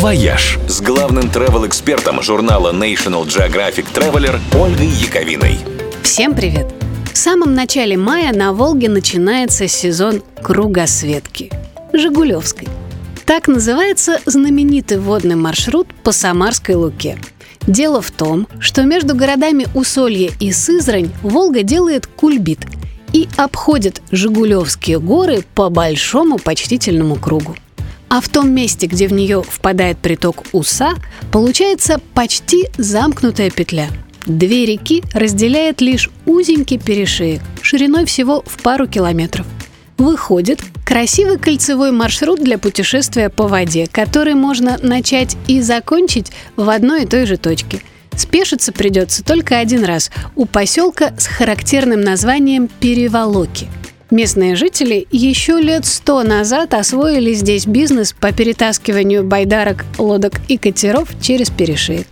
[0.00, 5.58] «Вояж» с главным travel-экспертом журнала National Geographic Traveler Ольгой Яковиной.
[6.02, 6.72] Всем привет!
[7.12, 11.52] В самом начале мая на Волге начинается сезон кругосветки–
[11.92, 12.66] Жигулевской.
[13.26, 17.18] Так называется знаменитый водный маршрут по Самарской Луке.
[17.66, 22.60] Дело в том, что между городами Усолье и Сызрань Волга делает кульбит
[23.12, 27.54] и обходит Жигулевские горы по большому почтительному кругу.
[28.10, 30.94] А в том месте, где в нее впадает приток Уса,
[31.30, 33.86] получается почти замкнутая петля.
[34.26, 39.46] Две реки разделяет лишь узенький перешеек, шириной всего в пару километров.
[39.96, 47.04] Выходит красивый кольцевой маршрут для путешествия по воде, который можно начать и закончить в одной
[47.04, 47.80] и той же точке.
[48.16, 53.68] Спешиться придется только один раз у поселка с характерным названием Переволоки–
[54.10, 61.08] Местные жители еще лет сто назад освоили здесь бизнес по перетаскиванию байдарок, лодок и катеров
[61.22, 62.08] через перешеек.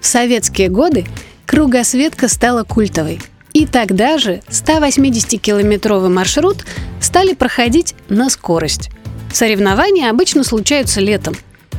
[0.00, 1.04] В советские годы
[1.44, 3.18] кругосветка стала культовой.
[3.52, 6.64] И тогда же 180-километровый маршрут
[7.00, 8.90] стали проходить на скорость.
[9.32, 11.34] Соревнования обычно случаются летом.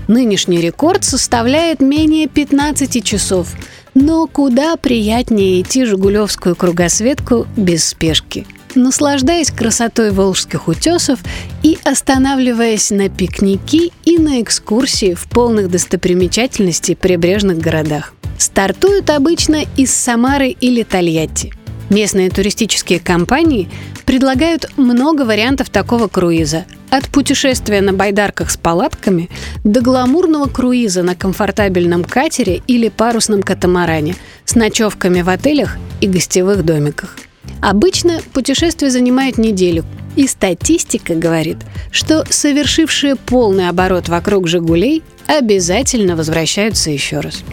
[0.09, 3.53] Нынешний рекорд составляет менее 15 часов.
[3.94, 8.45] Но куда приятнее идти Жигулевскую кругосветку без спешки–
[8.78, 11.20] наслаждаясь красотой волжских утесов
[11.64, 18.14] и останавливаясь на пикники и на экскурсии в полных достопримечательностей прибрежных городах.
[18.38, 21.53] Стартуют обычно из Самары или Тольятти.
[21.89, 23.69] Местные туристические компании
[24.06, 26.66] предлагают много вариантов такого круиза.
[26.89, 29.30] От путешествия на байдарках с палатками
[29.64, 36.64] до гламурного круиза на комфортабельном катере или парусном катамаране с ночевками в отелях и гостевых
[36.64, 37.16] домиках.
[37.61, 39.83] Обычно путешествие занимает неделю,
[40.16, 41.58] и статистика говорит,
[41.91, 47.44] что совершившие полный оборот вокруг «Жигулей» обязательно возвращаются еще раз.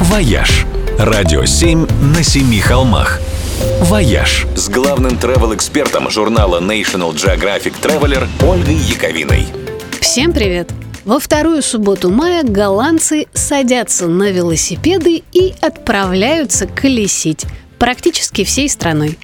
[0.00, 0.66] «Вояж»–
[0.98, 3.20] радио 7 на семи холмах.
[3.80, 9.46] «Вояж» с главным travel-экспертом журнала National Geographic Traveler Ольгой Яковиной.
[10.00, 10.70] Всем привет!
[11.04, 17.44] Во вторую субботу мая голландцы садятся на велосипеды и отправляются колесить–
[17.78, 19.18] практически всей страной.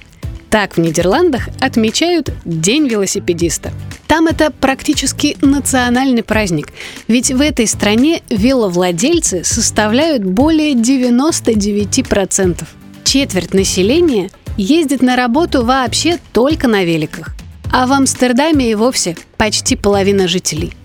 [0.49, 3.71] Так в Нидерландах отмечают День велосипедиста.
[4.07, 6.67] Там это практически национальный праздник,
[7.07, 12.63] ведь в этой стране веловладельцы составляют более 99%.
[13.03, 17.35] Четверть населения ездит на работу вообще только на великах.
[17.71, 20.73] А в Амстердаме и вовсе почти половина жителей–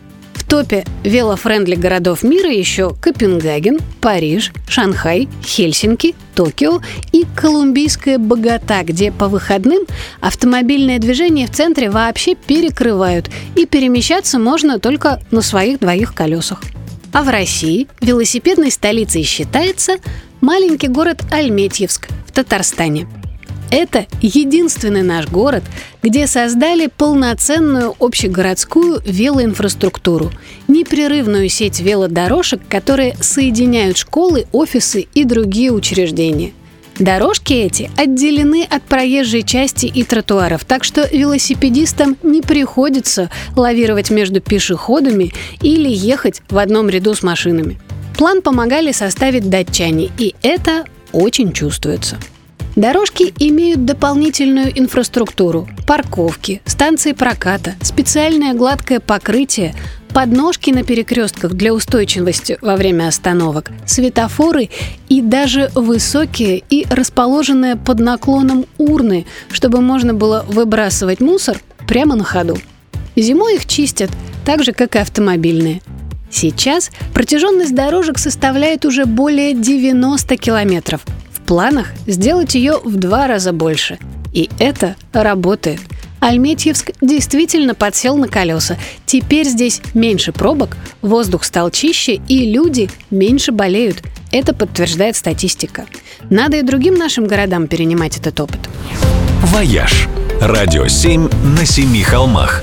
[0.49, 6.81] топе велофрендли городов мира еще Копенгаген, Париж, Шанхай, Хельсинки, Токио
[7.13, 9.85] и колумбийская Богата, где по выходным
[10.21, 16.63] автомобильное движение в центре вообще перекрывают, и перемещаться можно только на своих двоих колесах.
[17.13, 19.97] А в России велосипедной столицей считается
[20.41, 23.07] маленький город Альметьевск в Татарстане–
[23.71, 25.65] это единственный наш город,
[26.03, 30.31] где создали полноценную общегородскую велоинфраструктуру,
[30.69, 36.53] непрерывную сеть велодорожек, которые соединяют школы, офисы и другие учреждения.
[36.99, 44.41] Дорожки эти отделены от проезжей части и тротуаров, так что велосипедистам не приходится лавировать между
[44.41, 47.79] пешеходами или ехать в одном ряду с машинами.
[48.17, 52.19] План помогали составить датчане, и это очень чувствуется.
[52.79, 59.75] Дорожки имеют дополнительную инфраструктуру– парковки, станции проката, специальное гладкое покрытие,
[60.15, 64.71] подножки на перекрестках для устойчивости во время остановок, светофоры
[65.09, 71.59] и даже высокие и расположенные под наклоном урны, чтобы можно было выбрасывать мусор
[71.89, 72.59] прямо на ходу.
[73.17, 74.11] Зимой их чистят,
[74.47, 75.83] так же, как и автомобильные.
[76.31, 81.05] Сейчас протяженность дорожек составляет уже более 90 километров–
[81.49, 83.99] планах сделать ее в два раза больше.
[84.33, 85.81] И это работает.
[86.21, 88.77] Альметьевск действительно подсел на колеса.
[89.07, 94.03] Теперь здесь меньше пробок, воздух стал чище и люди меньше болеют.
[94.31, 95.87] Это подтверждает статистика.
[96.29, 98.61] Надо и другим нашим городам перенимать этот опыт.
[99.45, 100.07] «Вояж»–
[100.43, 102.63] радио 7 на семи холмах.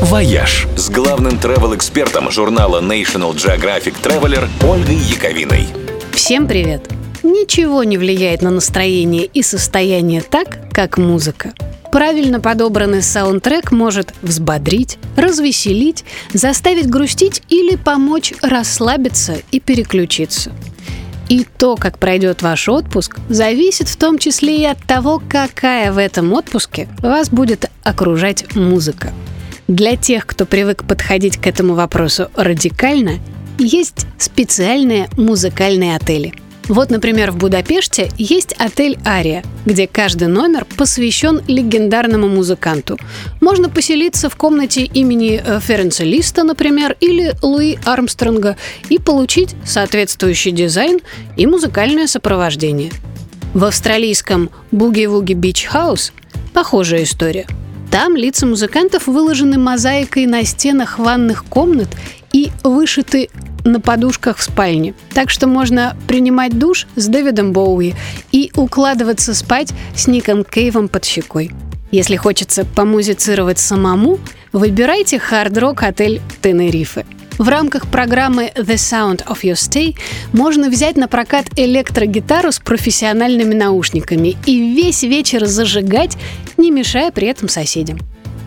[0.00, 5.66] «Вояж» с главным travel-экспертом журнала National Geographic Traveler Ольгой Яковиной.
[6.12, 6.93] Всем привет!
[7.24, 11.54] Ничего не влияет на настроение и состояние так, как музыка.
[11.90, 16.04] Правильно подобранный саундтрек может взбодрить, развеселить,
[16.34, 20.52] заставить грустить или помочь расслабиться и переключиться.
[21.30, 25.98] И то, как пройдет ваш отпуск, зависит в том числе и от того, какая в
[25.98, 29.14] этом отпуске вас будет окружать музыка.
[29.66, 33.18] Для тех, кто привык подходить к этому вопросу радикально,
[33.56, 36.34] есть специальные музыкальные отели–
[36.68, 42.98] вот, например, в Будапеште есть отель «Ария», где каждый номер посвящен легендарному музыканту.
[43.40, 48.56] Можно поселиться в комнате имени э, Ференца Листа, например, или Луи Армстронга
[48.88, 51.00] и получить соответствующий дизайн
[51.36, 52.90] и музыкальное сопровождение.
[53.52, 56.12] В австралийском Буги-Вуги Бич Хаус
[56.54, 57.46] похожая история.
[57.90, 61.88] Там лица музыкантов выложены мозаикой на стенах ванных комнат
[62.32, 63.28] и вышиты
[63.64, 64.94] на подушках в спальне.
[65.12, 67.94] Так что можно принимать душ с Дэвидом Боуи
[68.30, 71.50] и укладываться спать с Ником Кейвом под щекой.
[71.90, 74.18] Если хочется помузицировать самому,
[74.52, 77.06] выбирайте хард-рок отель Тенерифе.
[77.38, 79.96] В рамках программы The Sound of Your Stay
[80.32, 86.16] можно взять на прокат электрогитару с профессиональными наушниками и весь вечер зажигать,
[86.56, 87.98] не мешая при этом соседям.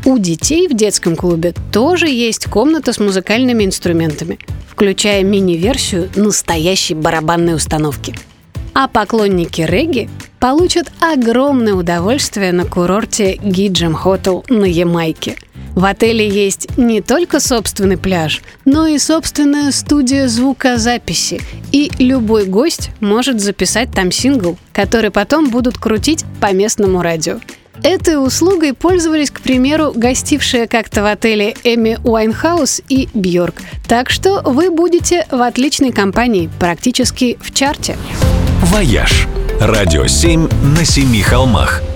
[0.06, 4.40] У детей в детском клубе тоже есть комната с музыкальными инструментами
[4.78, 8.14] включая мини-версию настоящей барабанной установки.
[8.76, 10.08] А поклонники регги
[10.40, 15.36] получат огромное удовольствие на курорте Geejam Hotel на Ямайке.
[15.78, 21.40] В отеле есть не только собственный пляж, но и собственная студия звукозаписи.
[21.72, 27.40] И любой гость может записать там сингл, который потом будут крутить по местному радио.
[27.84, 33.62] Этой услугой пользовались, к примеру, гостившие как-то в отеле Эми Уайнхаус и Бьорк.
[33.88, 37.98] Так что вы будете в отличной компании, практически в чарте.
[38.64, 39.28] «Вояж»–
[39.62, 41.84] радио 7 на семи холмах–